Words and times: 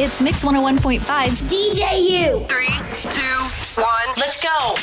It's 0.00 0.20
Mix 0.20 0.44
101.5's 0.44 1.42
DJU. 1.42 2.48
Three, 2.48 2.68
two, 3.10 3.20
one, 3.82 4.14
let's 4.16 4.40
go. 4.40 4.76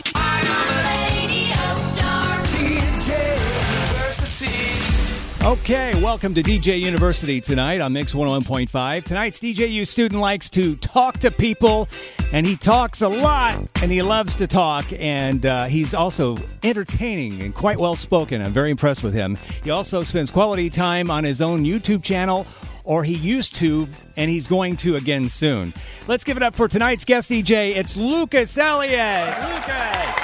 Okay, 5.47 6.01
welcome 6.01 6.33
to 6.33 6.43
DJ 6.43 6.81
University 6.81 7.39
tonight 7.39 7.79
on 7.79 7.93
Mix 7.93 8.11
101.5. 8.11 9.05
Tonight's 9.05 9.39
DJU 9.39 9.87
student 9.87 10.19
likes 10.19 10.49
to 10.49 10.75
talk 10.77 11.19
to 11.19 11.31
people, 11.31 11.87
and 12.33 12.45
he 12.45 12.57
talks 12.57 13.01
a 13.01 13.07
lot, 13.07 13.65
and 13.81 13.89
he 13.89 14.01
loves 14.01 14.35
to 14.35 14.47
talk, 14.47 14.83
and 14.99 15.45
uh, 15.45 15.65
he's 15.65 15.93
also 15.93 16.35
entertaining 16.61 17.41
and 17.41 17.55
quite 17.55 17.77
well 17.77 17.95
spoken. 17.95 18.41
I'm 18.41 18.51
very 18.51 18.69
impressed 18.69 19.01
with 19.01 19.13
him. 19.13 19.37
He 19.63 19.69
also 19.69 20.03
spends 20.03 20.29
quality 20.29 20.69
time 20.69 21.09
on 21.09 21.23
his 21.23 21.41
own 21.41 21.63
YouTube 21.63 22.03
channel, 22.03 22.45
or 22.85 23.03
he 23.03 23.15
used 23.15 23.55
to, 23.55 23.89
and 24.15 24.29
he's 24.31 24.47
going 24.47 24.77
to 24.77 24.95
again 24.95 25.27
soon. 25.27 25.73
Let's 26.07 26.23
give 26.23 26.37
it 26.37 26.43
up 26.43 26.55
for 26.55 26.67
tonight's 26.67 27.03
guest 27.03 27.29
DJ. 27.29 27.75
It's 27.75 27.97
Lucas 27.97 28.57
Elliott. 28.57 29.27
Lucas! 29.27 30.21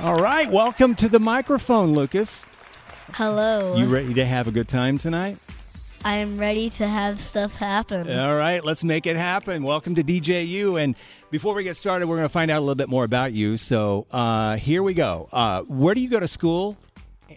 All 0.00 0.20
right, 0.20 0.48
welcome 0.50 0.94
to 0.96 1.08
the 1.08 1.18
microphone, 1.18 1.92
Lucas. 1.92 2.50
Hello. 3.14 3.76
You 3.76 3.86
ready 3.86 4.14
to 4.14 4.24
have 4.24 4.46
a 4.46 4.50
good 4.50 4.68
time 4.68 4.98
tonight? 4.98 5.38
I 6.04 6.16
am 6.16 6.38
ready 6.38 6.70
to 6.70 6.86
have 6.86 7.18
stuff 7.18 7.56
happen. 7.56 8.08
All 8.08 8.36
right, 8.36 8.64
let's 8.64 8.84
make 8.84 9.06
it 9.06 9.16
happen. 9.16 9.64
Welcome 9.64 9.96
to 9.96 10.04
DJU. 10.04 10.80
And 10.80 10.94
before 11.30 11.54
we 11.54 11.64
get 11.64 11.74
started, 11.76 12.06
we're 12.06 12.16
going 12.16 12.28
to 12.28 12.32
find 12.32 12.50
out 12.50 12.58
a 12.58 12.60
little 12.60 12.76
bit 12.76 12.88
more 12.88 13.02
about 13.02 13.32
you. 13.32 13.56
So 13.56 14.06
uh, 14.12 14.56
here 14.56 14.82
we 14.82 14.94
go. 14.94 15.28
Uh, 15.32 15.62
where 15.62 15.94
do 15.94 16.00
you 16.00 16.08
go 16.08 16.20
to 16.20 16.28
school 16.28 16.76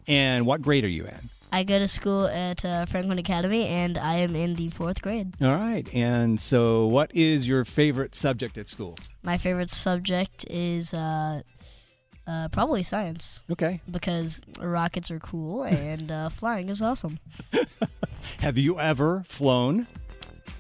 and 0.08 0.46
what 0.46 0.62
grade 0.62 0.84
are 0.84 0.90
you 0.90 1.06
in? 1.06 1.20
I 1.52 1.64
go 1.64 1.80
to 1.80 1.88
school 1.88 2.28
at 2.28 2.64
uh, 2.64 2.86
Franklin 2.86 3.20
Academy 3.20 3.66
and 3.68 3.98
I 3.98 4.16
am 4.16 4.36
in 4.36 4.56
the 4.56 4.70
fourth 4.70 5.02
grade. 5.02 5.34
All 5.42 5.56
right. 5.56 5.86
And 5.94 6.40
so, 6.40 6.88
what 6.88 7.14
is 7.14 7.48
your 7.48 7.66
favorite 7.66 8.16
subject 8.16 8.58
at 8.58 8.70
school? 8.70 8.98
My 9.22 9.38
favorite 9.38 9.70
subject 9.70 10.46
is 10.50 10.94
uh, 10.94 11.42
uh, 12.26 12.48
probably 12.50 12.84
science 12.84 13.44
Okay. 13.52 13.82
because 13.90 14.40
rockets 14.62 15.12
are 15.12 15.20
cool 15.20 15.64
and 15.88 16.10
uh, 16.12 16.30
flying 16.30 16.70
is 16.70 16.82
awesome. 16.82 17.20
Have 18.40 18.58
you 18.58 18.80
ever 18.80 19.24
flown? 19.26 19.88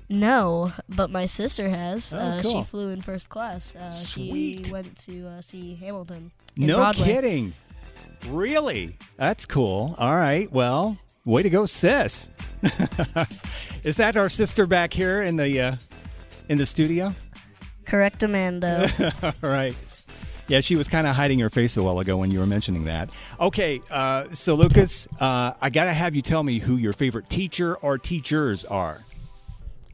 No, 0.09 0.73
but 0.89 1.09
my 1.09 1.25
sister 1.25 1.69
has. 1.69 2.13
Oh, 2.13 2.17
uh, 2.17 2.41
cool. 2.41 2.51
She 2.63 2.69
flew 2.69 2.89
in 2.89 2.99
first 2.99 3.29
class. 3.29 3.75
Uh, 3.77 3.91
Sweet. 3.91 4.65
She 4.65 4.71
went 4.73 4.97
to 5.05 5.25
uh, 5.27 5.41
see 5.41 5.75
Hamilton. 5.75 6.31
in 6.57 6.65
no 6.67 6.77
Broadway. 6.77 7.05
kidding. 7.05 7.53
Really? 8.27 8.95
That's 9.17 9.45
cool. 9.45 9.95
All 9.97 10.15
right. 10.15 10.51
Well, 10.51 10.97
way 11.25 11.43
to 11.43 11.49
go, 11.49 11.65
sis. 11.65 12.29
is 13.83 13.97
that 13.97 14.15
our 14.15 14.29
sister 14.29 14.65
back 14.67 14.93
here 14.93 15.21
in 15.21 15.35
the 15.35 15.59
uh, 15.59 15.75
in 16.49 16.57
the 16.57 16.65
studio? 16.65 17.15
Correct, 17.85 18.23
Amanda. 18.23 18.89
All 19.23 19.49
right. 19.49 19.75
Yeah, 20.47 20.59
she 20.59 20.75
was 20.75 20.87
kind 20.87 21.07
of 21.07 21.15
hiding 21.15 21.39
her 21.39 21.49
face 21.49 21.77
a 21.77 21.83
while 21.83 21.99
ago 21.99 22.17
when 22.17 22.29
you 22.29 22.39
were 22.39 22.45
mentioning 22.45 22.83
that. 22.85 23.09
Okay, 23.39 23.79
uh, 23.89 24.27
so 24.33 24.55
Lucas, 24.55 25.07
uh, 25.19 25.53
I 25.61 25.69
got 25.69 25.85
to 25.85 25.93
have 25.93 26.13
you 26.13 26.21
tell 26.21 26.43
me 26.43 26.59
who 26.59 26.75
your 26.75 26.93
favorite 26.93 27.29
teacher 27.29 27.75
or 27.77 27.97
teachers 27.97 28.65
are. 28.65 29.05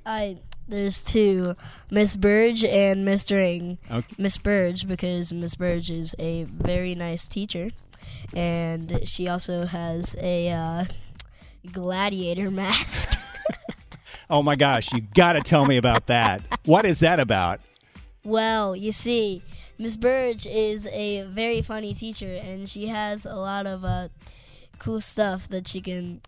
I 0.05 0.37
there's 0.67 0.99
two, 0.99 1.55
Miss 1.89 2.15
Burge 2.15 2.63
and 2.63 3.05
Miss 3.05 3.29
Ing. 3.31 3.77
Okay. 3.89 4.15
Miss 4.17 4.37
Burge 4.37 4.87
because 4.87 5.31
Miss 5.31 5.55
Burge 5.55 5.89
is 5.89 6.15
a 6.19 6.43
very 6.43 6.93
nice 6.93 7.27
teacher, 7.27 7.69
and 8.33 9.07
she 9.07 9.27
also 9.27 9.65
has 9.65 10.15
a 10.19 10.49
uh, 10.49 10.85
gladiator 11.71 12.51
mask. 12.51 13.13
Oh 14.29 14.43
my 14.43 14.57
gosh, 14.57 14.91
you 14.91 14.99
got 14.99 15.33
to 15.33 15.39
tell 15.39 15.65
me 15.65 15.77
about 15.77 16.07
that. 16.07 16.41
What 16.65 16.85
is 16.85 16.99
that 16.99 17.19
about? 17.21 17.61
well, 18.25 18.75
you 18.75 18.91
see, 18.91 19.41
Miss 19.77 19.95
Burge 19.95 20.45
is 20.45 20.85
a 20.87 21.21
very 21.21 21.61
funny 21.61 21.93
teacher, 21.93 22.37
and 22.43 22.67
she 22.67 22.87
has 22.87 23.25
a 23.25 23.35
lot 23.35 23.65
of 23.65 23.85
uh, 23.85 24.09
cool 24.79 24.99
stuff 24.99 25.47
that 25.47 25.65
she 25.65 25.79
can 25.79 26.19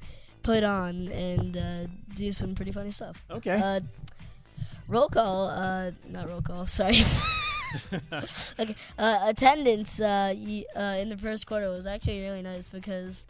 put 0.43 0.63
on 0.63 1.09
and 1.09 1.57
uh, 1.57 1.87
do 2.15 2.31
some 2.31 2.55
pretty 2.55 2.71
funny 2.71 2.91
stuff. 2.91 3.25
Okay. 3.29 3.59
Uh, 3.61 3.81
roll 4.87 5.09
call. 5.09 5.49
Uh, 5.49 5.91
not 6.07 6.29
roll 6.29 6.41
call. 6.41 6.65
Sorry. 6.67 7.01
okay. 8.59 8.75
Uh, 8.97 9.19
attendance 9.23 10.01
uh, 10.01 10.33
y- 10.37 10.65
uh, 10.75 10.97
in 10.99 11.09
the 11.09 11.17
first 11.17 11.45
quarter 11.47 11.69
was 11.69 11.85
actually 11.85 12.21
really 12.21 12.41
nice 12.41 12.69
because 12.69 13.25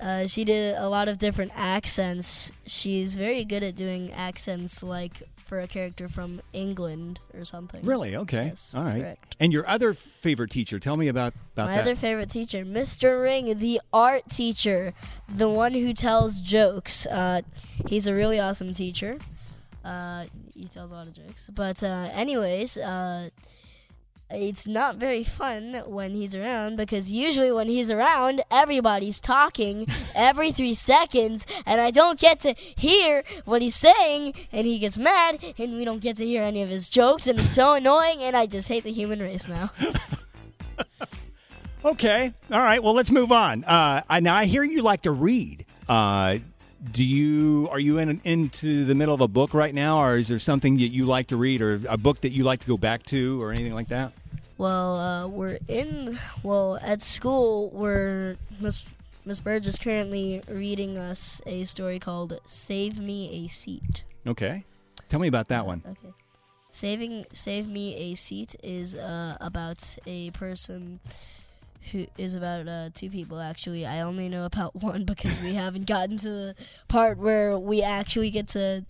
uh, 0.00 0.26
she 0.26 0.44
did 0.44 0.76
a 0.76 0.88
lot 0.88 1.08
of 1.08 1.18
different 1.18 1.52
accents. 1.54 2.52
She's 2.66 3.16
very 3.16 3.44
good 3.44 3.62
at 3.62 3.74
doing 3.74 4.12
accents, 4.12 4.82
like 4.82 5.22
for 5.36 5.60
a 5.60 5.66
character 5.66 6.08
from 6.08 6.40
England 6.52 7.20
or 7.32 7.44
something. 7.44 7.82
Really? 7.84 8.14
Okay. 8.14 8.46
Yes, 8.48 8.74
All 8.76 8.84
right. 8.84 9.00
correct. 9.00 9.36
And 9.40 9.50
your 9.52 9.66
other 9.66 9.94
favorite 9.94 10.50
teacher? 10.50 10.78
Tell 10.78 10.96
me 10.96 11.08
about 11.08 11.32
about 11.54 11.68
My 11.70 11.76
that. 11.76 11.80
other 11.82 11.96
favorite 11.96 12.30
teacher, 12.30 12.64
Mr. 12.66 13.22
Ring, 13.22 13.58
the 13.58 13.80
art 13.92 14.28
teacher, 14.28 14.92
the 15.34 15.48
one 15.48 15.72
who 15.72 15.94
tells 15.94 16.40
jokes. 16.40 17.06
Uh, 17.06 17.40
he's 17.88 18.06
a 18.06 18.14
really 18.14 18.38
awesome 18.38 18.74
teacher. 18.74 19.16
He 20.58 20.66
tells 20.66 20.90
a 20.90 20.96
lot 20.96 21.06
of 21.06 21.14
jokes. 21.14 21.48
But, 21.54 21.84
uh, 21.84 22.10
anyways, 22.12 22.76
uh, 22.78 23.30
it's 24.28 24.66
not 24.66 24.96
very 24.96 25.22
fun 25.22 25.82
when 25.86 26.14
he's 26.14 26.34
around 26.34 26.76
because 26.76 27.12
usually 27.12 27.52
when 27.52 27.68
he's 27.68 27.90
around, 27.90 28.42
everybody's 28.50 29.20
talking 29.20 29.86
every 30.16 30.50
three 30.50 30.74
seconds, 30.74 31.46
and 31.64 31.80
I 31.80 31.92
don't 31.92 32.18
get 32.18 32.40
to 32.40 32.54
hear 32.54 33.22
what 33.44 33.62
he's 33.62 33.76
saying, 33.76 34.34
and 34.50 34.66
he 34.66 34.80
gets 34.80 34.98
mad, 34.98 35.38
and 35.58 35.76
we 35.76 35.84
don't 35.84 36.00
get 36.00 36.16
to 36.16 36.26
hear 36.26 36.42
any 36.42 36.60
of 36.62 36.68
his 36.68 36.90
jokes, 36.90 37.28
and 37.28 37.38
it's 37.38 37.48
so 37.48 37.74
annoying, 37.80 38.20
and 38.20 38.36
I 38.36 38.46
just 38.46 38.68
hate 38.68 38.82
the 38.82 38.92
human 38.92 39.20
race 39.20 39.46
now. 39.46 39.70
Okay. 41.84 42.34
All 42.50 42.58
right. 42.58 42.82
Well, 42.82 42.92
let's 42.92 43.12
move 43.12 43.30
on. 43.30 43.62
Uh, 43.64 44.02
I, 44.08 44.18
now 44.18 44.34
I 44.34 44.46
hear 44.46 44.64
you 44.64 44.82
like 44.82 45.02
to 45.02 45.12
read. 45.12 45.64
Uh, 45.88 46.38
do 46.92 47.04
you 47.04 47.68
are 47.70 47.78
you 47.80 47.98
in 47.98 48.20
into 48.24 48.84
the 48.84 48.94
middle 48.94 49.14
of 49.14 49.20
a 49.20 49.28
book 49.28 49.54
right 49.54 49.74
now, 49.74 49.98
or 49.98 50.16
is 50.16 50.28
there 50.28 50.38
something 50.38 50.76
that 50.76 50.88
you 50.88 51.06
like 51.06 51.28
to 51.28 51.36
read, 51.36 51.60
or 51.60 51.80
a 51.88 51.96
book 51.96 52.20
that 52.22 52.30
you 52.30 52.44
like 52.44 52.60
to 52.60 52.66
go 52.66 52.76
back 52.76 53.02
to, 53.04 53.42
or 53.42 53.52
anything 53.52 53.74
like 53.74 53.88
that? 53.88 54.12
Well, 54.56 54.96
uh, 54.96 55.28
we're 55.28 55.58
in. 55.68 56.18
Well, 56.42 56.78
at 56.82 57.02
school, 57.02 57.70
we're 57.70 58.36
Miss 58.60 58.84
Miss 59.24 59.40
Burge 59.40 59.66
is 59.66 59.78
currently 59.78 60.42
reading 60.48 60.98
us 60.98 61.42
a 61.46 61.64
story 61.64 61.98
called 61.98 62.40
"Save 62.46 62.98
Me 62.98 63.44
a 63.44 63.48
Seat." 63.48 64.04
Okay. 64.26 64.64
Tell 65.08 65.20
me 65.20 65.28
about 65.28 65.48
that 65.48 65.64
one. 65.64 65.82
Okay, 65.86 66.12
saving 66.70 67.24
"Save 67.32 67.66
Me 67.66 67.94
a 67.96 68.14
Seat" 68.14 68.56
is 68.62 68.94
uh, 68.94 69.36
about 69.40 69.96
a 70.06 70.30
person 70.32 71.00
who 71.92 72.06
is 72.18 72.34
about 72.34 72.68
uh, 72.68 72.90
two 72.94 73.08
people. 73.10 73.40
Actually, 73.40 73.86
I 73.86 74.00
only 74.00 74.28
know 74.28 74.44
about 74.44 74.74
one 74.82 75.04
because 75.04 75.40
we 75.40 75.54
haven't 75.54 75.86
gotten 75.86 76.16
to 76.18 76.28
the 76.28 76.54
part 76.88 77.18
where 77.18 77.58
we 77.58 77.82
actually 77.82 78.30
get 78.30 78.48
to 78.48 78.84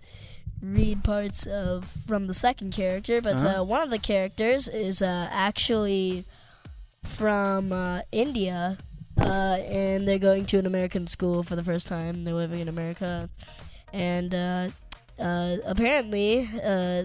read 0.61 1.05
parts 1.05 1.47
of 1.47 1.85
from 2.07 2.27
the 2.27 2.35
second 2.35 2.73
character, 2.73 3.21
but 3.23 3.37
Uh-huh. 3.37 3.61
uh, 3.61 3.65
one 3.65 3.83
of 3.83 3.91
the 3.91 3.99
characters 3.99 4.67
is 4.69 5.01
uh, 5.03 5.29
actually 5.31 6.25
from 7.05 7.73
uh, 7.73 8.01
India, 8.11 8.77
uh, 9.19 9.59
and 9.69 10.07
they're 10.07 10.19
going 10.19 10.45
to 10.47 10.59
an 10.59 10.67
American 10.67 11.07
school 11.07 11.43
for 11.43 11.55
the 11.57 11.63
first 11.65 11.87
time. 11.87 12.25
They're 12.25 12.35
living 12.35 12.61
in 12.61 12.69
America, 12.69 13.31
and 13.93 14.35
uh, 14.35 14.69
uh, 15.19 15.57
apparently, 15.65 16.49
uh, 16.63 17.05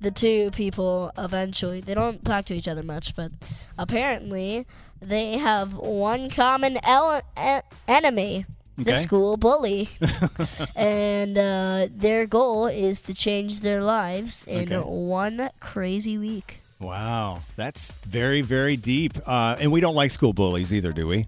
the 0.00 0.10
two 0.10 0.50
people 0.52 1.12
eventually 1.18 1.80
they 1.82 1.92
don't 1.94 2.24
talk 2.24 2.46
to 2.46 2.54
each 2.54 2.66
other 2.68 2.82
much, 2.82 3.14
but 3.14 3.30
apparently 3.78 4.66
they 5.00 5.38
have 5.38 5.74
one 5.74 6.30
common 6.30 6.78
ele- 6.84 7.22
e- 7.38 7.60
enemy. 7.88 8.46
The 8.78 8.92
Okay. 8.92 9.00
school 9.00 9.36
bully 9.36 9.90
and 10.76 11.36
uh, 11.36 11.88
their 11.94 12.26
goal 12.26 12.66
is 12.66 13.02
to 13.02 13.14
change 13.14 13.60
their 13.60 13.82
lives 13.82 14.44
in 14.48 14.72
Okay. 14.72 14.78
one 14.88 15.50
crazy 15.60 16.16
week. 16.16 16.60
Wow, 16.78 17.40
that's 17.56 17.90
very 18.06 18.40
very 18.40 18.76
deep. 18.76 19.18
Uh, 19.26 19.56
and 19.60 19.70
we 19.70 19.80
don't 19.80 19.94
like 19.94 20.10
school 20.10 20.32
bullies 20.32 20.72
either, 20.72 20.92
do 20.92 21.06
we? 21.06 21.26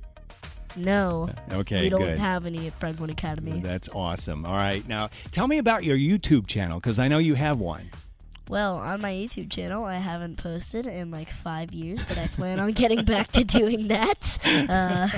No, 0.76 1.28
Okay, 1.52 1.82
we 1.82 1.88
don't 1.90 2.00
good. 2.00 2.18
have 2.18 2.46
any 2.46 2.66
at 2.68 2.72
Franklin 2.80 3.10
Academy. 3.10 3.60
That's 3.60 3.90
awesome. 3.90 4.46
All 4.46 4.56
right, 4.56 4.86
now 4.88 5.10
tell 5.30 5.46
me 5.46 5.58
about 5.58 5.84
your 5.84 5.98
YouTube 5.98 6.46
channel 6.46 6.80
because 6.80 6.98
I 6.98 7.08
know 7.08 7.18
you 7.18 7.34
have 7.34 7.58
one. 7.58 7.90
Well, 8.48 8.76
on 8.76 9.00
my 9.00 9.12
YouTube 9.12 9.50
channel, 9.50 9.84
I 9.84 9.94
haven't 9.94 10.36
posted 10.36 10.86
in 10.86 11.10
like 11.10 11.30
five 11.30 11.72
years, 11.72 12.02
but 12.02 12.18
I 12.18 12.26
plan 12.26 12.60
on 12.60 12.72
getting 12.72 13.04
back 13.04 13.32
to 13.32 13.44
doing 13.44 13.88
that. 13.88 14.38
Uh, 14.68 15.08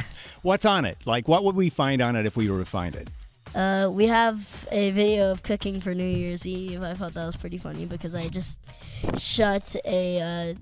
What's 0.42 0.64
on 0.64 0.84
it? 0.84 0.98
Like, 1.06 1.26
what 1.26 1.44
would 1.44 1.56
we 1.56 1.70
find 1.70 2.00
on 2.02 2.16
it 2.16 2.26
if 2.26 2.36
we 2.36 2.50
were 2.50 2.58
to 2.58 2.64
find 2.64 2.94
it? 2.94 3.08
Uh, 3.54 3.88
we 3.90 4.06
have 4.06 4.66
a 4.70 4.90
video 4.90 5.30
of 5.30 5.42
cooking 5.42 5.80
for 5.80 5.94
New 5.94 6.04
Year's 6.04 6.46
Eve. 6.46 6.82
I 6.82 6.94
thought 6.94 7.14
that 7.14 7.24
was 7.24 7.36
pretty 7.36 7.58
funny 7.58 7.86
because 7.86 8.14
I 8.14 8.28
just 8.28 8.58
shot 9.16 9.74
a 9.84 10.20
uh, 10.20 10.54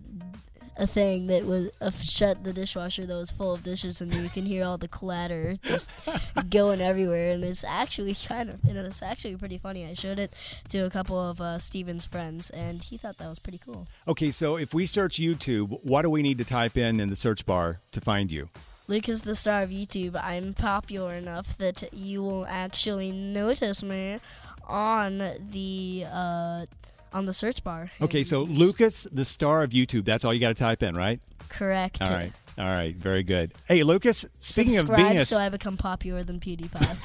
a 0.83 0.87
thing 0.87 1.29
that 1.29 1.45
was 1.45 1.71
uh, 1.81 1.93
shut 1.93 2.43
the 2.43 2.53
dishwasher 2.53 3.07
that 3.07 3.15
was 3.15 3.31
full 3.31 3.53
of 3.55 3.63
dishes, 3.63 4.01
and 4.01 4.13
you 4.13 4.29
can 4.29 4.45
hear 4.45 4.65
all 4.65 4.77
the 4.77 4.89
clatter 4.89 5.57
just 5.63 5.89
going 6.51 6.81
everywhere. 6.81 7.31
And 7.31 7.45
it's 7.45 7.63
actually 7.63 8.15
kind 8.15 8.51
of, 8.51 8.65
and 8.65 8.77
it's 8.77 9.01
actually 9.01 9.37
pretty 9.37 9.59
funny. 9.59 9.87
I 9.87 9.95
showed 9.95 10.19
it 10.19 10.35
to 10.71 10.81
a 10.81 10.91
couple 10.91 11.17
of 11.21 11.41
uh, 11.41 11.59
Steven's 11.59 12.05
friends, 12.05 12.51
and 12.51 12.83
he 12.83 12.97
thought 12.97 13.19
that 13.19 13.29
was 13.29 13.39
pretty 13.39 13.59
cool. 13.59 13.87
Okay, 14.09 14.33
so 14.33 14.57
if 14.57 14.75
we 14.75 14.85
search 14.85 15.19
YouTube, 15.19 15.79
what 15.85 16.03
do 16.03 16.11
we 16.11 16.21
need 16.21 16.39
to 16.39 16.45
type 16.45 16.77
in 16.77 16.99
in 16.99 17.11
the 17.11 17.17
search 17.17 17.47
bar 17.47 17.81
to 17.93 18.01
find 18.01 18.33
you? 18.33 18.49
Lucas, 18.89 19.21
the 19.21 19.37
star 19.37 19.63
of 19.63 19.71
YouTube, 19.71 20.21
I'm 20.21 20.53
popular 20.53 21.15
enough 21.15 21.57
that 21.59 21.95
you 21.95 22.25
will 22.25 22.45
actually 22.47 23.13
notice 23.13 23.85
me 23.85 24.19
on 24.67 25.19
the 25.51 26.07
uh, 26.13 26.67
on 27.13 27.27
the 27.27 27.33
search 27.33 27.63
bar. 27.63 27.91
Okay, 28.01 28.23
so 28.23 28.43
Lucas, 28.43 29.07
the 29.13 29.25
star 29.25 29.63
of 29.63 29.71
YouTube, 29.71 30.05
that's 30.05 30.25
all 30.25 30.33
you 30.33 30.41
got 30.41 30.49
to 30.49 30.55
type 30.55 30.83
in, 30.83 30.95
right? 30.95 31.21
correct. 31.49 32.01
All 32.01 32.09
right. 32.09 32.33
All 32.59 32.65
right, 32.65 32.95
very 32.95 33.23
good. 33.23 33.53
Hey, 33.67 33.83
Lucas, 33.83 34.27
speaking 34.41 34.75
Subscribe 34.75 35.01
of 35.01 35.07
being 35.07 35.19
a 35.19 35.25
so 35.25 35.39
I 35.39 35.49
become 35.49 35.77
popular 35.77 36.23
than 36.23 36.41
PewDiePie. 36.41 36.97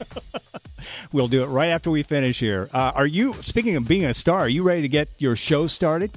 We'll 1.12 1.28
do 1.28 1.42
it 1.42 1.46
right 1.46 1.68
after 1.68 1.90
we 1.90 2.02
finish 2.02 2.40
here. 2.40 2.68
Uh, 2.72 2.92
are 2.94 3.06
you 3.06 3.34
speaking 3.42 3.76
of 3.76 3.86
being 3.86 4.04
a 4.04 4.14
star? 4.14 4.40
Are 4.40 4.48
you 4.48 4.62
ready 4.62 4.82
to 4.82 4.88
get 4.88 5.08
your 5.18 5.36
show 5.36 5.66
started? 5.66 6.10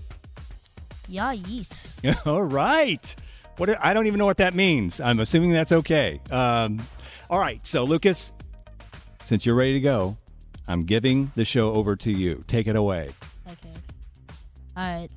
yeah, 1.08 1.34
yeet. 1.36 2.26
all 2.26 2.44
right. 2.44 3.16
What 3.58 3.70
I 3.84 3.94
don't 3.94 4.08
even 4.08 4.20
know 4.20 4.26
what 4.26 4.38
that 4.38 4.54
means. 4.54 5.00
I'm 5.00 5.20
assuming 5.20 5.52
that's 5.52 5.72
okay. 5.72 6.20
Um, 6.32 6.80
all 7.30 7.40
right. 7.40 7.66
So 7.68 7.84
Lucas, 7.84 8.34
since 9.26 9.46
you're 9.46 9.56
ready 9.56 9.74
to 9.74 9.80
go, 9.80 10.18
I'm 10.68 10.84
giving 10.86 11.32
the 11.36 11.46
show 11.46 11.74
over 11.74 11.96
to 11.98 12.12
you. 12.12 12.44
Take 12.48 12.68
it 12.68 12.76
away. 12.76 13.10
Okay. 13.48 13.74
All 14.78 14.84
right. 14.84 15.10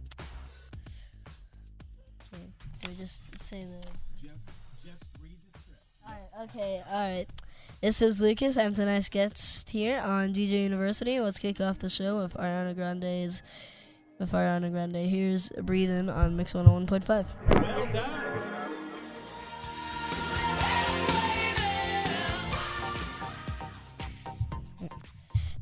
Okay. 2.35 2.43
Do 2.83 2.89
we 2.89 2.95
just 2.97 3.23
say 3.43 3.65
the? 3.65 3.87
Just, 4.21 4.35
just 4.85 5.05
read 5.23 5.39
the 5.53 5.59
script. 5.59 5.83
All 6.05 6.13
right. 6.13 6.49
Okay. 6.49 6.83
All 6.91 7.09
right. 7.09 7.27
This 7.81 8.03
is 8.03 8.21
Lucas. 8.21 8.57
I'm 8.57 8.75
tonight's 8.75 9.09
guest 9.09 9.71
here 9.71 10.01
on 10.01 10.33
DJ 10.33 10.63
University. 10.63 11.21
Let's 11.21 11.39
kick 11.39 11.61
off 11.61 11.79
the 11.79 11.91
show 11.91 12.19
with 12.23 12.35
Ariana 12.35 12.75
Grande's. 12.75 13.43
With 14.19 14.33
Ariana 14.33 14.71
Grande. 14.73 15.07
Here's 15.07 15.51
"Breathing" 15.51 16.09
on 16.09 16.37
Mix 16.37 16.55
101.5. 16.55 17.27
Well 17.51 17.87
done. 17.93 18.56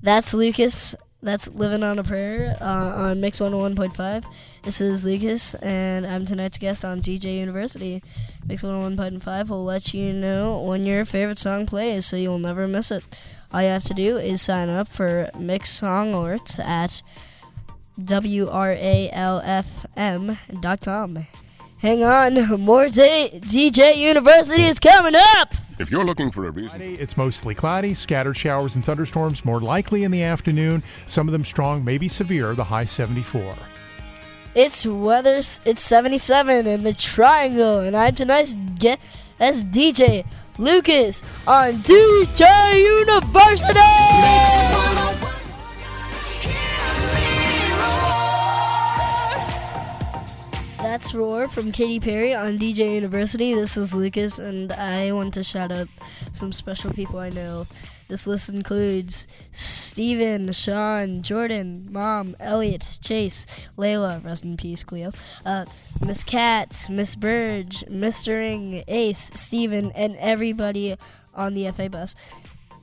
That's 0.05 0.35
Lucas. 0.35 0.95
That's 1.23 1.49
Living 1.49 1.83
on 1.83 1.99
a 1.99 2.05
Prayer 2.05 2.59
uh, 2.61 2.65
on 3.09 3.23
Mix 3.23 3.41
101.5. 3.41 4.27
This 4.63 4.83
is 4.83 5.03
Lucas, 5.03 5.55
and 5.55 6.07
I'm 6.07 6.27
tonight's 6.27 6.59
guest 6.59 6.85
on 6.85 7.01
DJ 7.01 7.39
University. 7.39 8.03
Mix 8.47 8.63
101.5 8.63 9.49
will 9.49 9.65
let 9.65 9.95
you 9.95 10.13
know 10.13 10.61
when 10.61 10.85
your 10.85 11.07
favorite 11.07 11.39
song 11.39 11.65
plays 11.65 12.05
so 12.05 12.17
you'll 12.19 12.39
never 12.39 12.69
miss 12.69 12.91
it. 12.91 13.03
All 13.51 13.63
you 13.63 13.69
have 13.69 13.85
to 13.85 13.95
do 13.95 14.19
is 14.19 14.43
sign 14.43 14.69
up 14.69 14.89
for 14.89 15.31
Mix 15.39 15.71
Song 15.71 16.13
Alerts 16.13 16.59
at 16.63 17.01
WRALFM.com. 17.99 18.77
Hang 21.79 22.03
on, 22.03 22.61
more 22.61 22.91
day- 22.91 23.41
DJ 23.43 23.97
University 23.97 24.65
is 24.65 24.79
coming 24.79 25.15
up! 25.17 25.55
If 25.79 25.91
you're 25.91 26.05
looking 26.05 26.31
for 26.31 26.47
a 26.47 26.51
reason, 26.51 26.81
Friday, 26.81 26.95
It's 26.95 27.17
mostly 27.17 27.55
cloudy, 27.55 27.95
scattered 27.95 28.37
showers 28.37 28.77
and 28.77 28.85
thunderstorms 28.85 29.45
more 29.45 29.61
likely 29.61 30.05
in 30.05 30.11
the 30.11 30.23
afternoon. 30.23 30.83
Some 31.07 31.29
of 31.29 31.33
them 31.33 31.45
strong, 31.45 31.85
maybe 31.85 32.07
severe, 32.07 32.55
the 32.55 32.65
high 32.65 32.85
74. 32.85 33.55
It's 34.55 34.87
weather. 34.87 35.41
It's 35.65 35.83
77 35.83 36.67
in 36.67 36.85
the 36.85 36.93
Triangle, 36.93 37.81
and 37.81 37.97
I'm 37.97 38.15
tonight's 38.15 38.57
guest 38.79 39.01
as 39.41 39.65
DJ 39.65 40.25
Lucas 40.59 41.47
on 41.49 41.73
DJ 41.75 42.81
University. 42.81 45.14
Roar 51.15 51.47
from 51.47 51.71
Katy 51.71 52.01
Perry 52.01 52.35
on 52.35 52.59
DJ 52.59 52.97
University. 52.97 53.55
This 53.55 53.77
is 53.77 53.95
Lucas, 53.95 54.39
and 54.39 54.73
I 54.73 55.13
want 55.13 55.35
to 55.35 55.45
shout 55.45 55.71
out 55.71 55.87
some 56.33 56.53
special 56.53 56.93
people 56.93 57.19
I 57.21 57.31
know. 57.31 57.67
This 58.09 58.27
list 58.27 58.49
includes 58.49 59.29
Steven, 59.53 60.53
Sean, 60.53 61.23
Jordan, 61.23 61.89
Mom, 61.91 62.35
Elliot, 62.41 62.99
Chase, 63.01 63.47
Layla, 63.79 64.25
rest 64.25 64.45
in 64.45 64.57
peace, 64.57 64.83
Cleo, 64.83 65.13
uh, 65.47 65.65
Miss 66.05 66.25
Cat, 66.25 66.87
Miss 66.91 67.15
Burge, 67.15 67.85
Mr. 67.87 68.39
Ring, 68.39 68.83
Ace, 68.89 69.31
Steven, 69.35 69.93
and 69.93 70.17
everybody 70.19 70.97
on 71.35 71.55
the 71.55 71.71
FA 71.71 71.89
bus. 71.89 72.15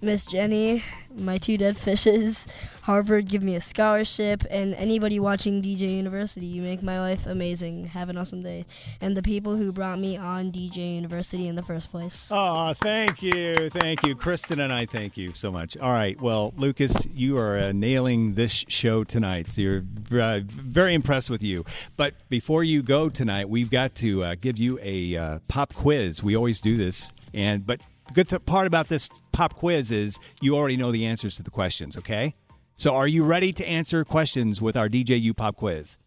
Miss 0.04 0.26
Jenny, 0.26 0.84
my 1.16 1.38
two 1.38 1.60
dead 1.60 1.78
fishes, 1.78 2.48
Harvard 2.82 3.28
give 3.28 3.44
me 3.44 3.56
a 3.56 3.62
scholarship, 3.62 4.44
and 4.50 4.74
anybody 4.74 5.20
watching 5.20 5.62
DJ 5.62 5.96
University, 5.96 6.48
you 6.48 6.64
make 6.64 6.82
my 6.82 7.00
life 7.00 7.28
amazing. 7.28 7.86
Have 7.86 8.10
an 8.10 8.18
awesome 8.18 8.42
day. 8.42 8.66
And 9.00 9.16
the 9.16 9.22
people 9.22 9.56
who 9.56 9.72
brought 9.72 10.00
me 10.00 10.18
on 10.18 10.52
DJ 10.52 10.96
University 10.96 11.48
in 11.48 11.56
the 11.56 11.62
first 11.62 11.92
place. 11.92 12.30
Oh, 12.34 12.74
thank 12.82 13.22
you. 13.22 13.70
Thank 13.70 14.04
you. 14.04 14.16
Kristen 14.16 14.60
and 14.60 14.74
I 14.74 14.88
thank 14.88 15.18
you 15.18 15.34
so 15.34 15.52
much. 15.52 15.78
All 15.78 15.94
right. 15.94 16.20
Well, 16.20 16.52
Lucas, 16.58 17.06
you 17.14 17.38
are 17.38 17.60
uh, 17.60 17.72
nailing 17.72 18.34
this 18.34 18.66
show 18.68 19.04
tonight. 19.04 19.52
So 19.52 19.62
you're 19.62 19.84
uh, 20.14 20.40
very 20.44 20.96
impressed 20.96 21.30
with 21.30 21.44
you. 21.44 21.64
But 21.96 22.16
before 22.28 22.64
you 22.64 22.82
go 22.82 23.10
tonight, 23.10 23.50
we've 23.50 23.70
got 23.70 23.94
to 23.96 24.24
uh, 24.24 24.36
give 24.42 24.58
you 24.58 24.80
a 24.82 25.16
uh, 25.16 25.40
pop 25.48 25.76
quiz. 25.76 26.24
We 26.24 26.36
always 26.36 26.60
do 26.60 26.76
this. 26.76 27.14
And 27.34 27.66
but 27.66 27.80
the 28.12 28.16
good 28.16 28.28
th- 28.28 28.46
part 28.46 28.68
about 28.68 28.90
this 28.90 29.10
pop 29.32 29.56
quiz 29.56 29.92
is 29.92 30.20
you 30.42 30.56
already 30.56 30.78
know 30.78 30.92
the 30.92 31.06
answers 31.06 31.36
to 31.38 31.44
the 31.44 31.50
questions, 31.50 31.98
okay? 31.98 32.36
So 32.76 32.94
are 32.94 33.08
you 33.08 33.24
ready 33.24 33.54
to 33.54 33.66
answer 33.66 34.04
questions 34.04 34.62
with 34.62 34.76
our 34.76 34.90
DJU 34.90 35.36
pop 35.36 35.56
quiz? 35.56 35.98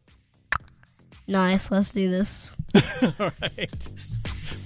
Nice, 1.27 1.71
let's 1.71 1.91
do 1.91 2.11
this. 2.11 2.57
All 3.19 3.31
right. 3.41 3.89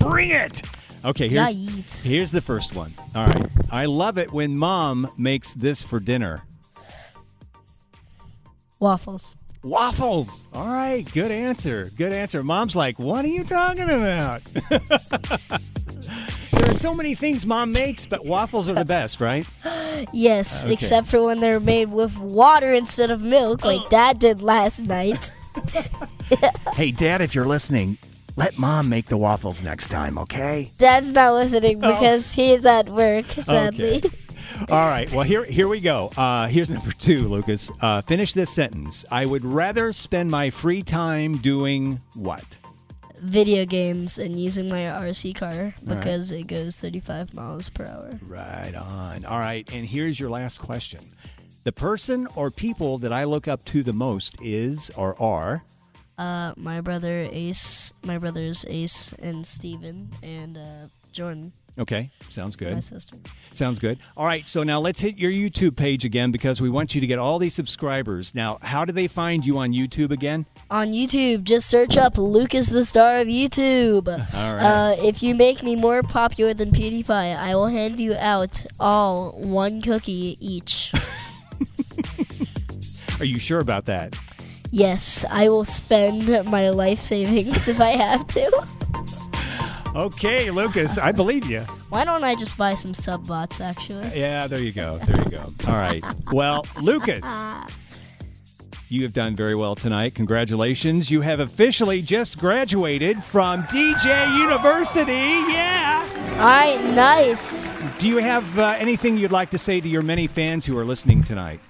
Bring 0.01 0.31
it. 0.31 0.63
Okay, 1.05 1.29
here's 1.29 2.03
here's 2.05 2.33
the 2.33 2.41
first 2.41 2.75
one. 2.75 2.93
All 3.15 3.29
right. 3.29 3.51
I 3.71 3.87
love 3.87 4.19
it 4.19 4.33
when 4.33 4.59
mom 4.59 5.09
makes 5.17 5.55
this 5.55 5.85
for 5.85 6.01
dinner. 6.01 6.43
Waffles. 8.81 9.37
Waffles. 9.63 10.47
All 10.53 10.67
right, 10.67 11.05
good 11.13 11.31
answer. 11.31 11.89
Good 11.97 12.13
answer. 12.13 12.43
Mom's 12.43 12.77
like, 12.77 12.99
"What 12.99 13.25
are 13.25 13.29
you 13.29 13.45
talking 13.45 13.85
about?" 13.85 14.45
there 16.53 16.71
are 16.71 16.75
so 16.75 16.95
many 16.95 17.15
things 17.15 17.45
mom 17.45 17.73
makes, 17.73 18.07
but 18.07 18.25
waffles 18.25 18.69
are 18.69 18.75
the 18.75 18.85
best, 18.85 19.21
right? 19.21 19.47
Yes, 20.13 20.65
Okay. 20.65 20.75
except 20.75 21.09
for 21.09 21.25
when 21.25 21.41
they're 21.41 21.59
made 21.59 21.91
with 21.91 22.17
water 22.19 22.73
instead 22.73 23.11
of 23.11 23.21
milk, 23.21 23.65
like 23.65 23.89
Dad 23.91 24.21
did 24.21 24.41
last 24.41 24.81
night. 24.81 25.33
Hey, 26.75 26.93
Dad, 26.93 27.21
if 27.21 27.35
you're 27.35 27.47
listening, 27.47 27.99
let 28.37 28.57
mom 28.57 28.89
make 28.89 29.07
the 29.07 29.17
waffles 29.17 29.65
next 29.65 29.89
time, 29.89 30.17
okay? 30.19 30.71
Dad's 30.79 31.11
not 31.11 31.35
listening 31.35 31.81
oh. 31.83 31.93
because 31.93 32.33
he's 32.33 32.65
at 32.65 32.89
work, 32.89 33.25
sadly. 33.25 33.97
Okay. 33.97 34.11
All 34.71 34.89
right. 34.89 35.11
Well, 35.13 35.23
here 35.23 35.45
here 35.45 35.69
we 35.69 35.81
go. 35.81 36.11
Uh, 36.17 36.47
here's 36.49 36.71
number 36.77 36.91
two, 36.91 37.29
Lucas. 37.29 37.71
Uh, 37.81 38.01
finish 38.03 38.33
this 38.33 38.51
sentence. 38.51 39.05
I 39.11 39.25
would 39.27 39.45
rather 39.45 39.93
spend 39.93 40.31
my 40.31 40.51
free 40.51 40.83
time 40.83 41.39
doing 41.39 42.01
what? 42.15 42.59
Video 43.19 43.65
games 43.65 44.19
and 44.19 44.39
using 44.39 44.69
my 44.69 44.83
RC 44.83 45.35
car 45.35 45.55
right. 45.57 45.75
because 45.87 46.31
it 46.31 46.47
goes 46.47 46.77
35 46.77 47.35
miles 47.35 47.69
per 47.69 47.85
hour. 47.85 48.19
Right 48.23 48.75
on. 48.75 49.25
All 49.25 49.41
right. 49.41 49.69
And 49.73 49.87
here's 49.87 50.21
your 50.21 50.31
last 50.31 50.59
question. 50.59 51.01
The 51.65 51.73
person 51.73 52.29
or 52.37 52.51
people 52.51 52.99
that 52.99 53.13
I 53.13 53.25
look 53.25 53.49
up 53.49 53.65
to 53.67 53.83
the 53.83 53.93
most 53.93 54.37
is 54.41 54.91
or 54.97 55.21
are 55.21 55.65
Uh, 56.17 56.53
my 56.57 56.81
brother 56.81 57.29
Ace, 57.31 57.93
my 58.05 58.19
brothers 58.19 58.65
Ace 58.69 59.13
and 59.21 59.45
Steven, 59.47 60.11
and 60.23 60.57
uh, 60.57 60.87
Jordan, 61.13 61.53
okay. 61.79 62.11
Sounds 62.29 62.61
my 62.61 62.71
good. 62.71 62.85
sister. 62.85 63.17
Sounds 63.53 63.79
good. 63.79 63.99
All 64.17 64.25
right. 64.25 64.47
So 64.47 64.63
now 64.63 64.81
let's 64.81 65.01
hit 65.01 65.17
your 65.17 65.31
YouTube 65.31 65.77
page 65.77 66.05
again 66.05 66.31
because 66.31 66.61
we 66.61 66.71
want 66.71 66.95
you 66.95 67.01
to 67.01 67.07
get 67.07 67.19
all 67.19 67.39
these 67.39 67.55
subscribers. 67.55 68.35
Now, 68.35 68.59
how 68.63 68.85
do 68.85 68.93
they 68.93 69.09
find 69.09 69.45
you 69.45 69.59
on 69.59 69.73
YouTube 69.73 70.11
again? 70.11 70.47
On 70.71 70.93
YouTube, 70.93 71.45
just 71.45 71.69
search 71.69 71.97
up 71.97 72.19
Lucas 72.19 72.69
the 72.69 72.85
Star 72.85 73.19
of 73.19 73.29
YouTube. 73.29 74.07
All 74.35 74.55
right. 74.55 74.63
Uh, 74.63 74.97
if 74.99 75.23
you 75.23 75.35
make 75.35 75.63
me 75.63 75.77
more 75.77 76.03
popular 76.03 76.53
than 76.55 76.71
PewDiePie, 76.71 77.37
I 77.37 77.55
will 77.55 77.69
hand 77.69 77.99
you 77.99 78.15
out 78.15 78.65
all 78.79 79.33
one 79.33 79.81
cookie 79.81 80.37
each. 80.41 80.93
Are 83.19 83.25
you 83.25 83.39
sure 83.39 83.61
about 83.61 83.87
that? 83.87 84.15
yes, 84.71 85.25
I 85.31 85.49
will 85.49 85.65
spend 85.65 86.29
my 86.51 86.69
life 86.71 86.99
savings 86.99 87.69
if 87.69 87.81
I 87.81 87.91
have 87.91 88.27
to. 88.29 88.67
Okay, 89.97 90.51
Lucas, 90.51 90.99
I 90.99 91.13
believe 91.13 91.47
you. 91.47 91.61
Why 91.89 92.05
don't 92.05 92.23
I 92.23 92.35
just 92.35 92.57
buy 92.57 92.75
some 92.75 92.95
sub 92.95 93.27
bots, 93.27 93.61
actually? 93.61 94.09
Yeah, 94.15 94.47
there 94.47 94.61
you 94.61 94.73
go. 94.73 94.99
There 94.99 95.17
you 95.25 95.31
go. 95.31 95.53
All 95.67 95.75
right. 95.75 96.03
Well, 96.31 96.67
Lucas, 96.81 97.25
You 98.91 99.03
have 99.03 99.13
done 99.13 99.37
very 99.37 99.55
well 99.55 99.75
tonight. 99.75 100.15
Congratulations. 100.15 101.11
You 101.11 101.21
have 101.21 101.41
officially 101.41 102.01
just 102.01 102.39
graduated 102.39 103.23
from 103.23 103.65
DJ 103.65 104.39
University. 104.39 105.13
Yeah. 105.13 106.09
All 106.33 106.47
right, 106.47 106.83
nice. 106.95 107.71
Do 107.99 108.09
you 108.09 108.17
have 108.17 108.59
uh, 108.59 108.77
anything 108.79 109.19
you'd 109.19 109.31
like 109.31 109.51
to 109.51 109.59
say 109.59 109.79
to 109.79 109.87
your 109.89 110.01
many 110.01 110.27
fans 110.27 110.65
who 110.65 110.79
are 110.79 110.87
listening 110.87 111.21
tonight? 111.23 111.61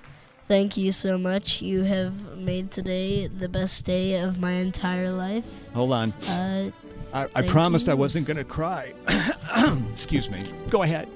Thank 0.48 0.78
you 0.78 0.92
so 0.92 1.18
much. 1.18 1.60
You 1.60 1.82
have 1.82 2.38
made 2.38 2.70
today 2.70 3.26
the 3.26 3.50
best 3.50 3.84
day 3.84 4.18
of 4.20 4.40
my 4.40 4.52
entire 4.52 5.12
life. 5.12 5.68
Hold 5.74 5.92
on. 5.92 6.12
Uh, 6.26 6.70
I, 7.12 7.26
I 7.34 7.42
promised 7.46 7.86
I 7.88 7.94
wasn't 7.94 8.26
going 8.26 8.38
to 8.38 8.44
cry. 8.44 8.94
Excuse 9.92 10.30
me. 10.30 10.48
Go 10.70 10.84
ahead. 10.84 11.06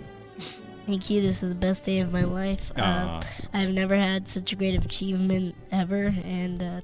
thank 0.87 1.09
you. 1.09 1.23
This 1.23 1.43
is 1.43 1.49
the 1.49 1.55
best 1.55 1.85
day 1.85 2.01
of 2.01 2.13
my 2.13 2.25
life. 2.25 2.73
Uh, 2.77 3.23
I've 3.55 3.71
never 3.71 3.97
had 3.97 4.29
such 4.29 4.53
a 4.53 4.57
great 4.57 4.85
achievement 4.85 5.55
ever, 5.71 6.15
and 6.25 6.63
uh, 6.63 6.81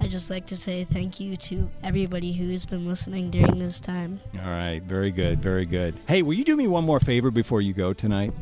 I 0.00 0.08
just 0.08 0.30
like 0.30 0.46
to 0.46 0.56
say 0.56 0.82
thank 0.84 1.20
you 1.20 1.36
to 1.36 1.70
everybody 1.84 2.32
who's 2.32 2.66
been 2.66 2.88
listening 2.88 3.30
during 3.30 3.60
this 3.60 3.78
time. 3.78 4.18
All 4.42 4.50
right. 4.50 4.82
Very 4.82 5.12
good. 5.12 5.40
Very 5.40 5.64
good. 5.64 5.94
Hey, 6.08 6.22
will 6.22 6.34
you 6.34 6.44
do 6.44 6.56
me 6.56 6.66
one 6.66 6.84
more 6.84 6.98
favor 6.98 7.30
before 7.30 7.60
you 7.60 7.72
go 7.72 7.92
tonight? 7.92 8.32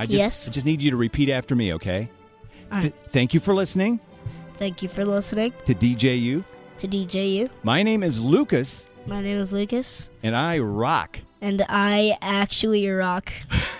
I 0.00 0.06
just, 0.06 0.18
Yes. 0.24 0.48
I 0.48 0.50
just 0.52 0.64
need 0.66 0.80
you 0.80 0.90
to 0.92 0.96
repeat 0.96 1.28
after 1.28 1.54
me, 1.54 1.74
okay? 1.74 2.08
Th- 2.80 2.94
thank 3.10 3.34
you 3.34 3.40
for 3.40 3.54
listening 3.54 4.00
Thank 4.56 4.82
you 4.82 4.88
for 4.88 5.04
listening 5.04 5.52
to 5.66 5.74
DJU. 5.74 6.42
to 6.78 6.88
DJU. 6.88 7.50
My 7.62 7.82
name 7.82 8.02
is 8.02 8.18
Lucas, 8.20 8.88
My 9.06 9.20
name 9.20 9.36
is 9.36 9.52
Lucas, 9.52 10.08
and 10.22 10.34
I 10.34 10.58
rock. 10.58 11.18
and 11.42 11.62
I 11.68 12.16
actually 12.22 12.88
rock. 12.88 13.30